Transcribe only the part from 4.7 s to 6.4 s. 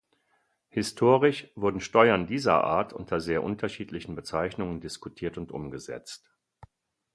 diskutiert und umgesetzt.